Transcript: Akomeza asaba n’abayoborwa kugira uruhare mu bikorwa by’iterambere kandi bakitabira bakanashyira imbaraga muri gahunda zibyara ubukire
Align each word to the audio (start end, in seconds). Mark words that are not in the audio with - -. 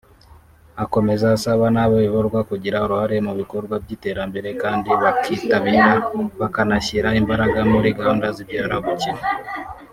Akomeza 0.83 1.25
asaba 1.37 1.65
n’abayoborwa 1.73 2.39
kugira 2.49 2.77
uruhare 2.85 3.17
mu 3.27 3.33
bikorwa 3.39 3.75
by’iterambere 3.83 4.49
kandi 4.63 4.89
bakitabira 5.01 5.89
bakanashyira 6.39 7.09
imbaraga 7.19 7.59
muri 7.71 7.89
gahunda 7.97 8.27
zibyara 8.35 8.75
ubukire 8.81 9.21